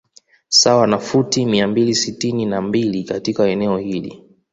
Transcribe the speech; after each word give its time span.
Sawa 0.49 0.87
na 0.87 0.97
futi 0.97 1.45
mia 1.45 1.67
mbili 1.67 1.95
sitini 1.95 2.45
na 2.45 2.61
mbili 2.61 3.03
katika 3.03 3.47
eneo 3.47 3.77
hili 3.77 4.23